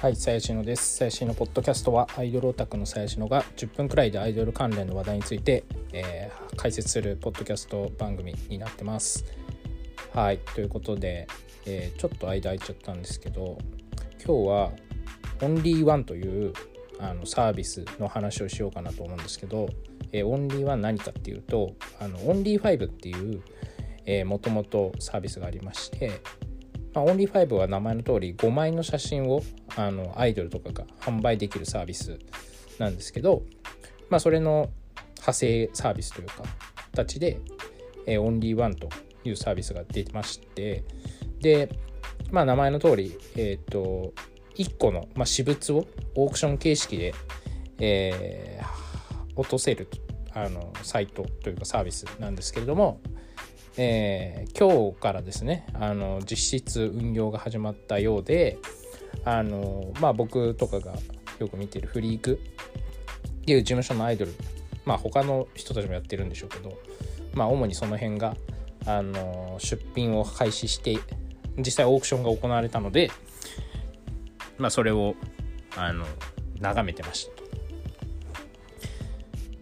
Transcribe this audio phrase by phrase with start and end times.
[0.00, 0.96] はい、さやしのです。
[0.96, 9.26] さやしのポッドキャストはアイドルオタクのさやしのが10分くらいでアイドル関連の話題について、えー解説するポッドキャスト番組になってます。
[10.14, 11.28] はい、ということで、
[11.66, 13.58] えーちょっと間空いちゃったんですけど、
[14.24, 14.72] 今日は
[15.42, 16.54] Only One という
[16.98, 19.68] あのサービスの話をしようかなと思うんですけど、
[20.12, 23.42] えー Only One 何かっていうと、あの Only Five っていう、
[24.06, 26.22] えー、もともとサービスがありまして、
[26.94, 29.42] まあ、オンリーファイブは名前の通り5枚の写真を
[29.76, 32.18] あのアイドルとかが販売できるサービス
[32.78, 33.42] なんですけど、
[34.08, 34.70] まあ、それの
[35.16, 36.42] 派生サービスというか
[36.92, 37.40] 形で、
[38.06, 38.88] えーオンリーワンと
[39.24, 40.84] いうサービスが出てまして
[41.40, 41.68] で、
[42.30, 44.12] まあ、名前の通り、えー、と
[44.56, 45.86] 1個の、まあ、私物を
[46.16, 47.14] オークション形式で、
[47.78, 48.90] えー
[49.40, 49.88] 落とせる
[50.32, 53.00] あのサイトというかサービスなんですけれども、
[53.76, 58.58] えー今日からですねあの実質運用が始まったようで
[59.24, 60.94] あの、まあ、僕とかが
[61.38, 64.34] よく見てるフリークっていう事務所のアイドル
[64.84, 66.78] まあ他の人たちもやってるんでしょうけど、
[67.34, 68.36] まあ、主にその辺が
[68.86, 70.98] あの出品を開始して
[71.56, 73.10] 実際オークションが行われたので、
[74.58, 75.14] まあ、それを
[75.76, 76.06] あの
[76.60, 77.28] 眺めてまし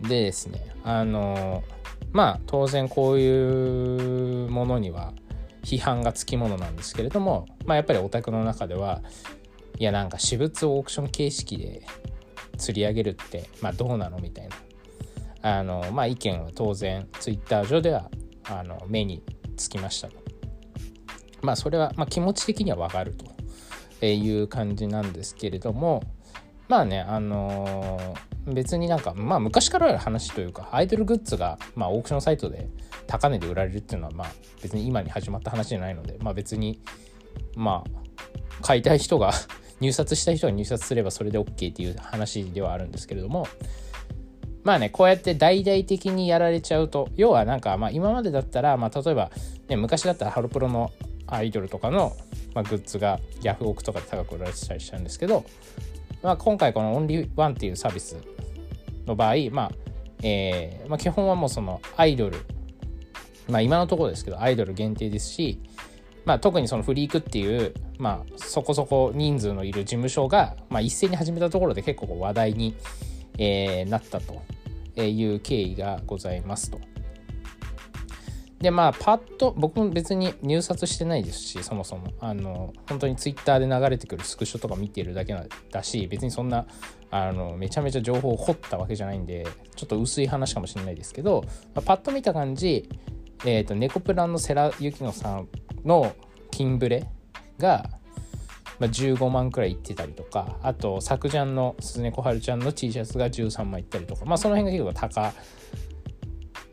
[0.02, 0.08] た。
[0.08, 1.64] でですねあの
[2.12, 5.12] まあ当然こういうものには
[5.62, 9.02] 批判がつきものなんですけれども、まあ、やっぱりオタクの中では
[9.78, 11.82] いやなんか私物をオークション形式で
[12.56, 14.48] 釣り上げるって、まあ、どうなのみたい
[15.42, 18.10] なあの、まあ、意見は当然ツイッター上では
[18.48, 19.22] あの目に
[19.56, 20.16] つきましたと。
[21.42, 23.14] まあそれは、まあ、気持ち的にはわかる
[24.00, 26.02] という感じなんですけれども
[26.66, 32.68] まあねあのー別になんかまあ昔からある話というかアイドルグッズが、まあ、オークションサイトで
[33.06, 36.80] 高値で売られるっていうのはまあ別に今に始まった話じゃないのでまあ別に
[37.56, 39.32] まあ買いたい人が
[39.80, 43.46] 入札した人が入札すればそれで OK っていう話ではあるんですけれども
[44.64, 49.30] まあねこうやって大々的にやられちゃうと要はなんかまあ今までだったらまあ例えば、
[49.68, 50.90] ね、昔だったらハロプロの
[51.28, 52.16] アイドルとかの、
[52.54, 55.44] まあ、グッズがヤフオクとかで高く売られてたりしたんですけど、
[56.22, 58.16] まあ、今回このオンリーワンっていうサービス
[59.08, 59.72] の場合、まあ
[60.22, 62.38] えーまあ、基本はもうそのアイドル、
[63.48, 65.60] まあ、今のところですけどアイドル限定ですし、
[66.24, 72.76] まあ、特にそのフリークっていう、まあ、そこそこ人数のいる事務所が、まあ、一斉に始めたところで結構話題に、
[73.38, 74.42] えーなったと
[75.02, 76.80] いう経緯がございますと。
[78.60, 82.12] でまあパッと僕も別に入札してないですしそもそも。
[82.20, 85.36] あの本当にツイッターで流れてくるスクショとか見てるだけ
[85.70, 86.66] だし別にそんな
[87.10, 92.88] あのめちゃめちゃ情報を掘ったわけじゃないんでちょっと薄い話かもしれないですけど、まあパッと見た感じ、
[93.44, 95.48] えー、とネコプランの世良幸乃さん
[95.84, 96.14] の
[96.50, 97.06] 金ブレ
[97.58, 97.88] が、
[98.80, 105.32] まあ、15万くらいいってたりとかあと作ジャンの鈴音小春ちゃんの T シャツが13万いったりとかまあその辺が結構高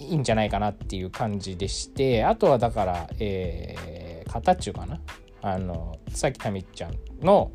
[0.05, 4.99] いいんじゃないかなっていう感じでしてあとはだから、えー、カタチュかな？
[5.41, 7.51] あのさっきタミちゃんの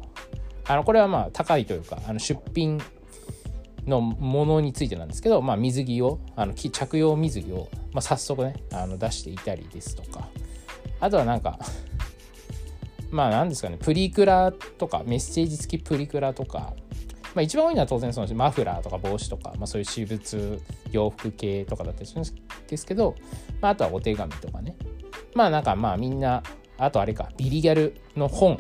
[0.65, 2.81] あのこれはまあ高いというかあの出品
[3.87, 10.28] のものについてなんですけど、まあ、水着をあの着用水着を、まあ、早速ねあの出していたりですとか。
[11.00, 11.59] あとはなんか
[13.10, 16.75] まあ何ですかねプリクラとかメッセージ付きプリクラとか
[17.35, 22.25] まあ、一番多いのは当然そのマフラーとか帽子とか、まあ、そういう私物洋服系とかだったりするん
[22.67, 23.15] ですけど、
[23.61, 24.77] まあ、あとはお手紙とかね
[25.35, 26.43] まあなんかまあみんな
[26.77, 28.59] あとあれかビリギャルの本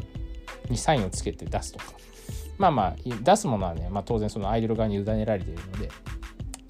[0.68, 1.84] にサインをつけて出すとか
[2.58, 5.90] まあまあ出すものはね、まあ、当然そのアイドル側に委ねられているので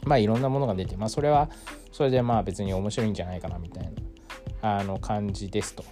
[0.05, 1.51] まあいろんなものが出てまあそれは
[1.93, 3.85] それでまあ別に面白いんじゃないかなみたい
[4.63, 5.85] なあの感じですと。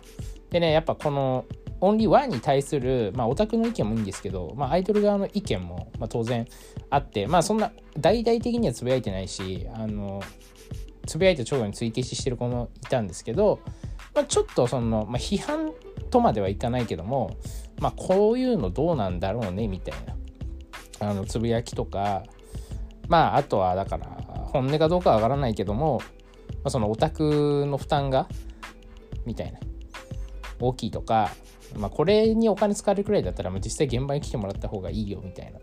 [0.51, 1.45] でねやっぱこの
[1.81, 6.47] オンリーワンに対する、まあ、オタクの意見もいいんですけど、まあ、アイドル側の意見も、まあ、当然
[6.91, 10.23] あって、まあ、そんな大々的にはつぶやいてないし、あの、
[11.07, 13.61] つぶやいた直後に追記ししてる子もいたんですけど、
[14.15, 15.73] まあ、ちょっとその、まあ、批判
[16.11, 17.37] とまではいかないけども、
[17.81, 19.99] まあ、こういうのどうなんだろうね、みたい
[21.01, 22.25] な、あの、つぶやきとか、
[23.09, 24.07] まあ、あとは、だから、
[24.53, 26.01] 本音かどうかはわからないけども、
[26.49, 28.29] まあ、そのオタクの負担が、
[29.25, 29.59] みたいな、
[30.61, 31.31] 大きいとか、
[31.77, 35.59] まあ、これにお金使われるくらいだったら、まあ、実際現場に来てもらった方がいいよみたいな。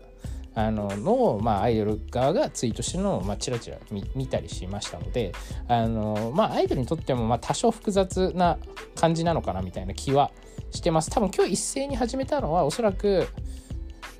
[0.56, 5.32] あのの、まあ、アイドル側がツイートしてるのを、まあ、チラチラ見見たりしましたので
[5.68, 8.56] あの、まあ、アイドルにとっても、まあ、多少複雑な
[8.94, 10.30] 感じなのかなみたいな気は
[10.70, 11.10] してます。
[11.10, 13.28] 多分今日一斉に始めたのはおそらく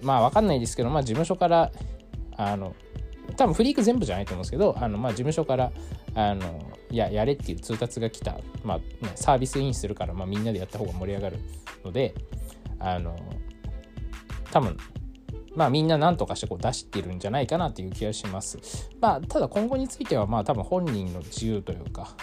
[0.02, 1.72] まあ分かんないですけど、まあ、事務所から
[2.36, 2.76] あの
[3.36, 5.72] 多分フリーク全部じゃないと思うんですけどあの、まあ、事務所から
[6.14, 8.84] あのややれっていう通達が来た、まあね、
[9.14, 11.38] サービスインするから、まあ、みんなでやった方が盛り上がる
[11.82, 12.14] ので
[12.78, 13.16] あの
[14.50, 14.76] 多分
[15.56, 18.58] まあみんな何とかしてこう出してるんじゃないかなっていう気がします。
[19.00, 22.14] まあただ今後についてはまあ多分本人の自由というか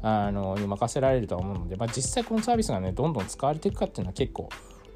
[0.00, 4.48] あのに任せられるとは思うので、まあ、実際このサービスがねどんどん使われていくかっていうのは結構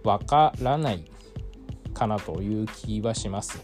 [0.04, 1.04] わからない
[1.92, 3.60] かなという気はします。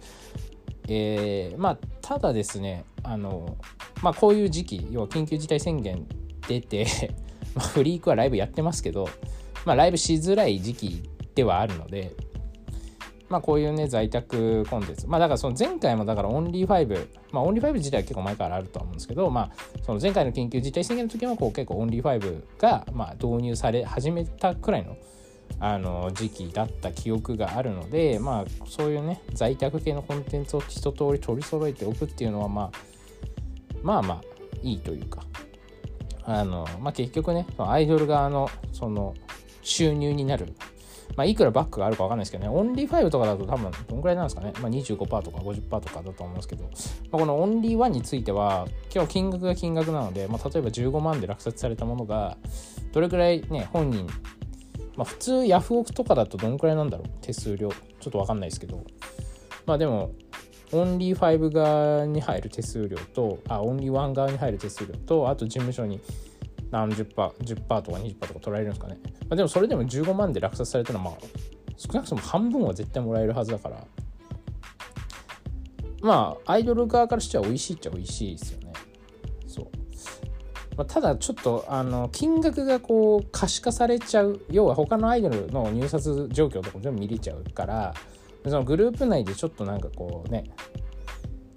[0.88, 3.56] えー、まあただですねあの、
[4.02, 6.06] まあ、こういう時期要は緊急事態宣言
[6.48, 6.86] 出て
[7.54, 9.08] ま、フリークはライブやってますけど、
[9.64, 12.14] まあ、ライブしづらい時期ではあるので、
[13.32, 15.08] まあ、こういうね、在宅コンテンツ。
[15.08, 19.50] まあ、だからその前回もだからオンリー5、まあ、オンリー5自体は結構前からあるとは思うんですけど、まあ、
[19.82, 24.98] その前回の緊急事態宣言の時はこう結構オンリー5が、まあ、導入され始めたくらいの、
[25.60, 32.70] あの時期だった記憶があるので、まあ、そういうね、在宅系のコンテンツを一通り取り揃えておくっていうのは、まあ、
[33.82, 34.20] まあまあ、
[34.62, 35.22] いいというか、
[36.24, 39.14] あの、まあ、結局ね、アイドル側のその
[39.62, 40.54] 収入になる、
[41.16, 46.70] まあ、いくらバックがあるかわかんないですけどね、オンリー5とかだと多分どんぐらいなんですかね、まあ、25%とか50%とかだと思うんですけど、ま
[47.12, 52.36] あ、このオンリー1については、今日金額が金額なので、まあ、例えば15万で落札されたものが、
[52.92, 54.06] どれくらいね、本人、
[54.96, 57.70] まあ、普通ヤフオクとかだとどんくらいなんだろう、手数料。
[58.00, 58.84] ちょっとわかんないですけど、
[59.64, 60.10] まあでも、
[60.72, 66.00] オンリー5側に入る手数料と、あ、オンリー1側に入る手数料と、あと事務所に
[66.72, 68.98] 何十パー、10%とか20%とか取られるんですかね。
[69.04, 71.14] まあ、でもそれでも15万で落札されたら、まあ、
[71.76, 73.86] 少なくとも半分は絶対もらえるはずだから、
[76.00, 78.72] まあ、アイドル側からしては美味しいっちゃ美味しいですよね。
[79.46, 79.66] そう。
[80.76, 87.94] まあ、ただちょっとあの金額がこう可視化されちゃう要は他のアイドルの入札状況とか全部見れちゃうから
[88.44, 90.44] そのグループ内でちょっとなんかこうね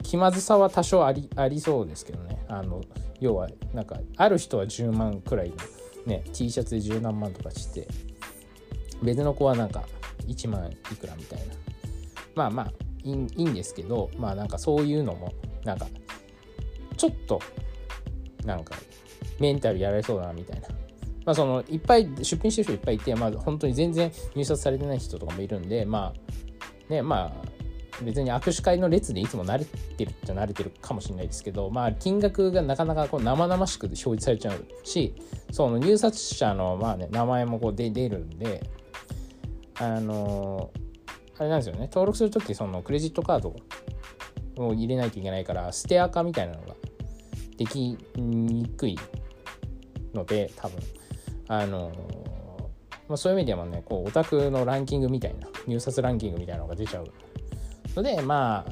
[0.03, 2.81] 気まずさは多少ありありそうですけどねあの
[3.19, 5.56] 要はなんかある人は10万くらいの、
[6.06, 7.88] ね、T シャツで十何万とかして
[9.01, 9.83] 別の子はなんか
[10.27, 11.56] 1万いくらみたいな。
[12.35, 12.71] まあまあ
[13.03, 13.15] いい
[13.45, 15.31] んですけどまあなんかそういうのも
[15.63, 15.88] なんか
[16.97, 17.39] ちょっと
[18.44, 18.75] なんか
[19.39, 20.67] メンタルやられそうだなみたいな。
[21.25, 26.13] まあそのいっぱい出品してる人いっぱいいてまあ本当に全然入札されてない人とかもいるんでま
[26.89, 27.55] あねまあ
[28.03, 35.15] 別に握手会の列でいつも慣れてるっちゃ慣れてるかもしれないですけど、まあ、金額がなかなかこう生々しく表示されちゃうし
[35.51, 38.69] その入札者のまあ、ね、名前もこう出るんで
[39.80, 40.71] あの
[41.38, 41.88] あれなんですよね。
[41.88, 43.56] 登録する時そのクレジットカード
[44.57, 46.75] を入れないといけないからステアカみたいなのが
[47.57, 48.98] できにくい
[50.13, 50.80] ので多分。
[51.48, 51.91] あの
[53.07, 57.06] まあ、そういう意味ではねこうオタクのランキングみたいな入札ランキングみたいなのが出ちゃう。
[57.95, 58.65] のでま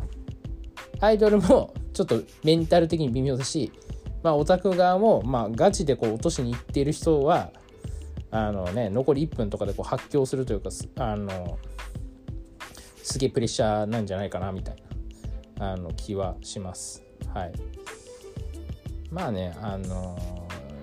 [1.00, 3.72] あアイドルも ちょっとメンタル的に微妙だし、
[4.24, 7.52] まあ、オタク側も、まあ、ガチでこう落としに行っている人は
[8.32, 11.60] あの、ね、残り1分とかでこう発狂するというかあの
[13.04, 14.76] すげえプレッシャーなんじゃないかなみたい
[15.58, 17.04] なあの気はします。
[17.34, 17.54] はい、
[19.12, 20.18] まあねあの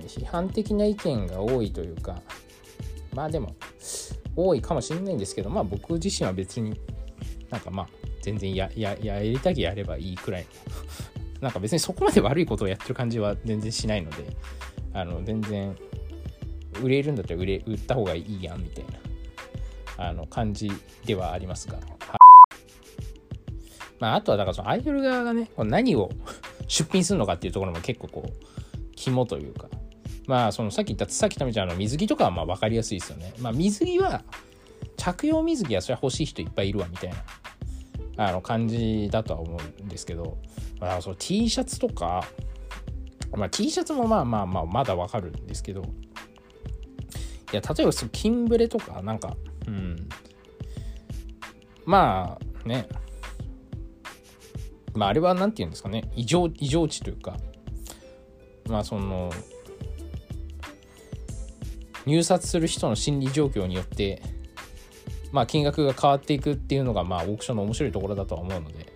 [0.06, 2.20] 批判的な意見が多いというか
[3.14, 3.54] まあでも
[4.36, 6.78] 多いかもしれないんですけどまあ僕自身は別に
[7.50, 10.46] なんかまあ全然やややりたきやればいいくらい。
[11.40, 14.24] なんか別にそこまで悪いことをやってる感じは全然しないので
[14.92, 15.74] あの全然
[16.82, 18.84] 売れるんだったら売れ売った方がいいやんみたい
[19.96, 20.70] なあの感じ
[21.06, 21.78] ではありますが、
[23.98, 26.10] まあ、あとはだからそのアイドル側がね何を
[26.68, 28.46] 出品するのかっていうところも結構こう
[28.94, 29.68] 肝というか。
[30.26, 33.34] まあそのさっき言った津崎民ちゃんの水着とかはまあ分かりやすいですよね。
[33.40, 34.22] まあ水着は
[34.96, 37.16] 着用水着はそれは欲しい人いっぱいいるわみたいな。
[38.16, 40.38] あの感じだとは思うんですけど、
[40.80, 42.24] まあ、その T シャツとか、
[43.32, 45.82] まあ、T シャツもまあまあまあまだわかるんですけど
[47.52, 49.36] いや例えばそのキンブレとかなんか
[49.66, 50.08] うん。
[51.84, 52.88] まあね。
[54.94, 56.10] まああれは何て言うんですかね。
[56.14, 57.36] 異常異常値というか
[58.68, 59.30] まあその
[62.06, 64.22] 入札する人の心理状況によって
[65.32, 68.86] まあ、金額が変わっていくっていうのが、まあ、オークションの面白いところだとは思うので、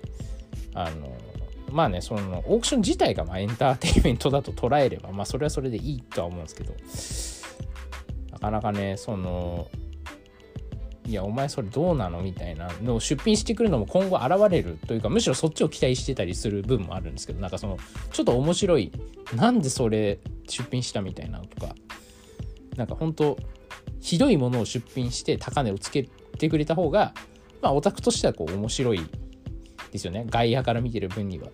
[0.75, 1.17] あの、
[1.71, 6.75] まあね、その、オークション自体が、まあ、エンターテインメントだと捉えれば、まあ、それはそれでいいとは思うんですけど、
[8.33, 9.69] なかなかね、その、
[11.07, 17.79] いや、お前それどうなのみたいなのを出品してくるのも今後現れるというか、むしろそっちを期待してたりする部分もあるんですけど、なんかその、
[18.11, 18.91] ちょっと面白い、
[19.35, 21.75] なんでそれ出品したみたいなとか、
[22.77, 23.37] なんか本当
[24.01, 27.15] ひどいものを出品して高値をつけってくれた方が、
[27.63, 29.01] まあ、オタクとしてはこう面白い
[29.93, 30.27] ですよね。
[30.29, 31.49] 外野から見てる分には。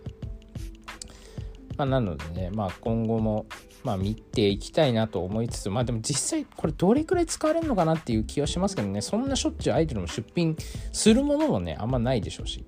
[1.77, 3.47] まあ、なのでね、まあ、今後も、
[3.83, 10.57] まあ見ていきたいなと思いつつまあでも実際これどれくらい使われるのかなっていう気はしますけどねそんなしょっちゅうアイドルも出品
[10.93, 12.65] するものもねあんまないでしょうし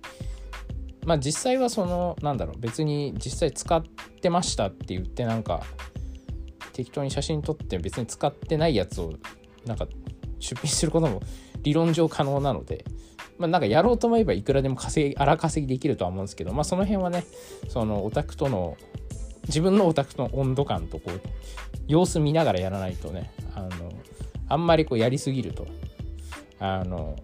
[1.04, 3.82] まあ実際はそのなんだろう別に実際使っ
[4.22, 5.62] てましたって言ってなんか
[6.72, 9.12] 適当に写真撮って別に使ってないやつを
[9.66, 9.86] なんか
[10.38, 11.20] 出品することも
[11.62, 12.84] 理論上可能なので
[13.38, 17.24] まあ、なんかやろうと思えばいくらでも稼ぎ荒稼ぎできるとは思うんですけど、まあ、その辺はね
[17.68, 18.76] そのオタクとの
[19.48, 21.20] 自分のオタクとの温度感とこう
[21.88, 23.92] 様子見ながらやらないとねあの
[24.48, 25.66] あんまりこうやりすぎると
[26.60, 27.16] あの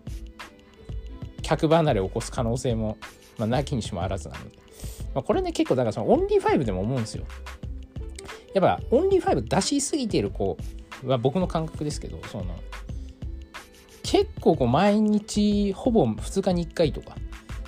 [1.43, 2.99] 客離れを起こす可能性も、
[3.39, 4.59] まあ、なきにしもあらずなので、
[5.15, 7.25] まあ、これね結構だからそのオンリー5でも思うんですよ。
[8.55, 10.57] やっぱオンリー5出しすぎている子
[11.05, 12.57] は僕の感覚ですけどその
[14.11, 17.17] 結構こう毎日ほぼ2日に1回とか。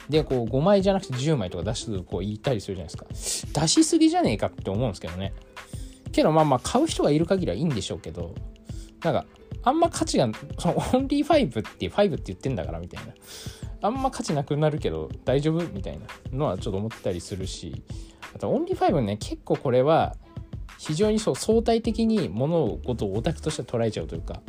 [0.08, 3.60] でこう5枚じゃなくて10枚とか出すこう言ったりするじゃないですか。
[3.60, 5.34] 出しすぎじゃねえかって思うんですけどね。
[6.10, 8.34] けどまあまあ買う人がいる限りはいいんでしょうけど。
[9.04, 9.26] なんか
[9.62, 10.28] あんま価値が
[10.58, 13.12] そのオンリー5って5って言ってんだからみたいな。
[13.82, 17.82] あんま価値なくなるけど大丈夫みたいなのはちょっと思ったりするし。
[18.34, 20.16] あとオンリー5ね結構これは
[20.78, 24.40] 非常にそう相対的に物事をオタクとして捉えちゃうというか。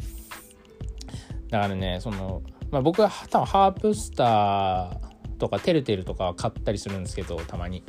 [1.51, 2.41] だからねその、
[2.71, 7.83] まあ、僕は多分ハープスターとかテルテルとかは買ったりするんですけどたまに。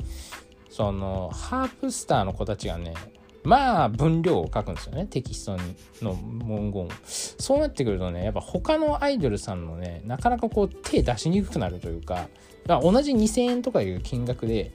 [0.69, 2.95] そのハープスターの子たちがね
[3.43, 5.05] まあ分量を書くんですよね。
[5.05, 5.57] テキスト
[6.01, 12.27] の文言そうなってくるとねやっぱ他のアイドルさんのねなかなかこう手出しにくくなるというか
[12.65, 14.71] 同じ2000円とかいう金額で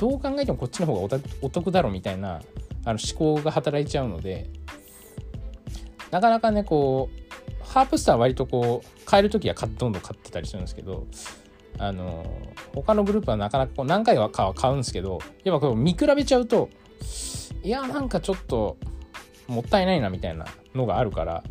[0.00, 2.42] どう考えてもこっちの方がお得だろみたいな
[2.84, 4.50] あの思考が働いちゃうので
[6.10, 7.27] なかなかねこう
[7.68, 11.06] ハープスターは割とこう買える時はどんどん買ってたりするんですけど
[11.78, 12.24] あの
[12.74, 16.70] 他のグループはなかなかこう何回かは買うんですけどやっぱこう見比べちゃうと
[17.62, 18.76] いやなんかちょっと
[19.46, 21.42] もったいないなみたいなのがあるから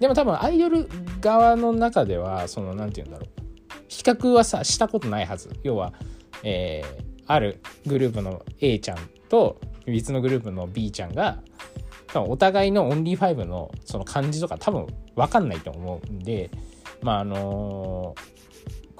[0.00, 0.88] でも多分アイドル
[1.20, 3.46] 側の中ではその何て言うんだろう。
[3.88, 5.50] 比較はさしたことないはず。
[5.62, 5.92] 要は、
[6.42, 11.40] えー、あるグループの A ちゃんと別のグループの B ちゃんが
[12.16, 16.50] 多分お互いのオンリー5のその感じとか多分分かんないと思うんで
[17.02, 18.14] まああの、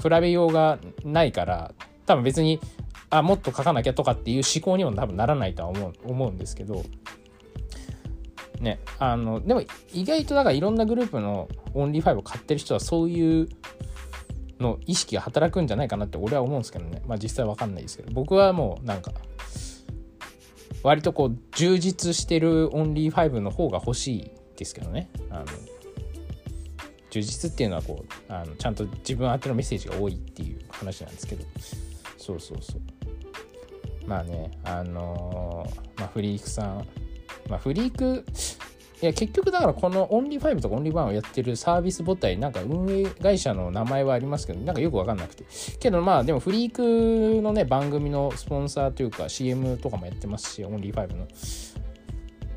[0.03, 1.73] 比べようがないから
[2.05, 2.61] 多分別に
[3.09, 6.85] あもっと書かなきゃとかっていう思考にも多分ならないとは思う思うんですけど
[8.61, 9.63] ねあのでも
[9.95, 13.49] 意外とだからいろんなグループのオンリー5を買ってる人はそういう
[14.61, 17.03] の意識が働くんじゃないかなって俺は思うんですけどね。
[17.07, 18.11] まあ実際わかんないですけど。
[18.13, 19.13] 僕はもうなんか
[20.87, 25.11] 割とこう充実してる Only 5の方が欲しいですけどね。
[25.31, 25.47] あの
[27.11, 31.45] 充実っていうのはこうあのちゃんと自分宛てのメッセージが多いっていう話なんですけど。
[32.17, 32.81] そうそうそう。
[34.07, 36.87] まあねあのー、まあ、フリークさん。
[37.49, 38.25] まあフリーク
[39.03, 45.45] いや結局だからこの Only 5とか Only 1をやってるサービス母体なんか運営会社の名前はありますけどなんかよくわかんなくて。
[45.79, 51.27] けどまあでもフリークのね番組のスポンサーというか CM とかもやってますし Only 5の。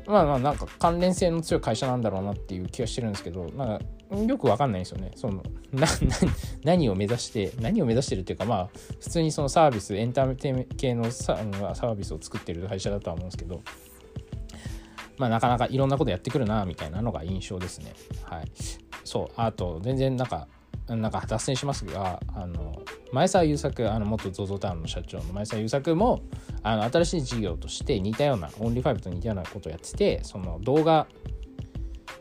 [0.06, 3.84] まあまあなんか関連性の強い会社なんだろうなっていう気がしてるんですけどなんか
[4.16, 5.12] よくわかんないんですよね。
[5.14, 5.42] その
[5.72, 5.86] な
[6.64, 13.60] 何を目指して何を目指してるっていうかまあ普通にそのサービスエンターテイメント系のサービスを作ってる会社だとは思うんですけど。
[15.20, 17.92] まあ、なかなかいろんなことやってくるなみたいなのが印象ですね。
[18.24, 18.50] はい、
[19.04, 20.48] そうあと全然なんか
[20.88, 26.22] なんか脱線しますがあの前澤友作あの元 ZOZO タウンの社長の前澤友作も
[26.62, 31.06] あの新しい事業として似たようなオンリーファイブと似たようなことをやっててその動画、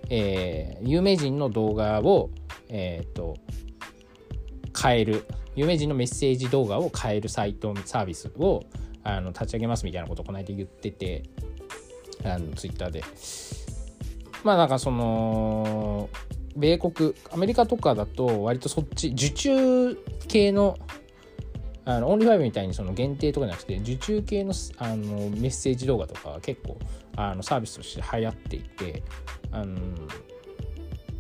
[0.10, 2.32] えー、有名人の動画を
[2.68, 3.38] えっ、ー、と
[4.78, 5.26] 変える
[5.56, 8.66] 有名人のメッセージ動画を変えるサイトサービスを
[9.04, 11.24] あの立ち上げますみたいなことをこの間言ってて
[12.24, 13.04] あのツイッターで。
[14.44, 16.10] まあなんかその
[16.56, 19.98] 米国アメリカとかだと割とそっち受注
[20.28, 20.78] 系の
[21.86, 26.78] あの Only Five みたいにその限定とかじゃなくて受注系のあのメッセージ動画とか結構
[27.16, 29.04] あのサービスとして流行っていて
[29.52, 29.80] あの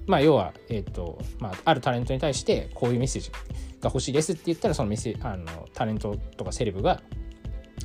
[0.06, 3.38] まあ要は、えーとまあ、あるタレントに対してこういうメッセージが
[3.86, 7.02] 欲しいですって言ったらそのメッセあのタレントとかセレブが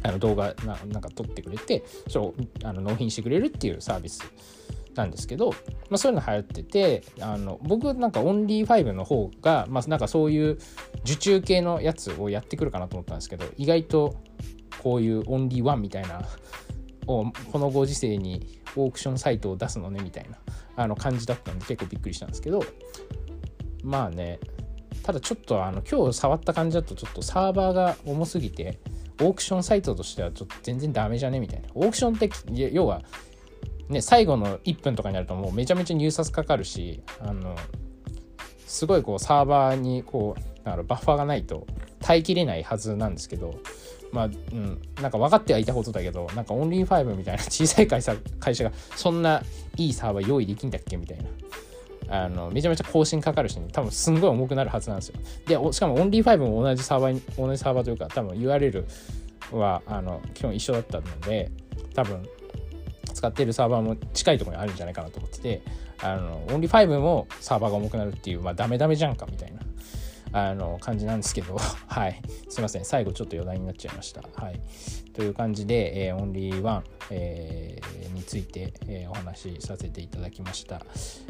[0.02, 2.34] あの動画ななんか撮ってくれてそれを
[2.64, 4.22] あの納品してくれるっていうサービス
[4.94, 5.56] なんですけど、ま
[5.92, 10.58] あ、そういうの流行っててあの僕なんか Only 5の方が、まあ、なんかそういう
[11.00, 14.16] 受注系のやつをやってくるかなと思ったんですけど意外と
[14.82, 16.22] こういうオンリーワンみたいな
[17.06, 20.38] をこのご時世にオークションサイトを出すのねみたいな
[20.76, 22.64] あの感じだったんで結構びっくりしたんですけど
[23.82, 24.38] まあね
[25.02, 28.78] ただちょっとあの今日触った感じだとちょっとサーバーが重すぎて
[29.21, 31.40] オークションサイトとしてはちょっと全然ダメじゃね？
[31.40, 31.68] みたいな。
[31.75, 32.30] オークションって
[32.73, 33.02] 要は
[33.88, 37.54] ね、最後の1分とかになるともうめちゃめちゃ入札かかるしあの
[38.66, 41.66] すごいこうサーバーにこうだからバッファーがないと
[42.00, 43.61] 耐えきれないはずなんですけど
[44.11, 49.42] まあうんなんか分かってはいたことだけどなんか Only Five みたいな小さい会社会社がそんな
[49.76, 50.97] いいサーバー用意できんだっけ？
[50.97, 51.25] みたいな。
[52.08, 55.14] あのめちゃめちゃ更新かかるし、ね、多分すんごい重くなるはずなんですよ。
[55.46, 58.84] で、しかも Only Five も同じサーバーに、同じサーバーというか、多分 URL
[59.52, 61.50] はあの基本一緒だったので、
[61.94, 62.26] 多分
[63.14, 65.62] 使っているサーバーも近いところにあるんじゃないかなと思ってて
[66.02, 69.61] あの Only 5もサーバーが重くなるっていうまあダメダメじゃんかみたいな
[70.34, 71.56] あの感じなんですけど。
[71.86, 72.20] はい。
[72.48, 72.84] すいません。
[72.84, 74.22] 最後ちょっと余談になっちゃいました。
[74.34, 74.60] はい。
[75.12, 80.84] という感じで、えー、 Only One、えー、について、えー、お話しさせていただきました、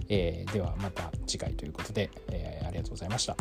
[0.08, 3.36] え、ではまた次回ということで、え、ありがとうございました。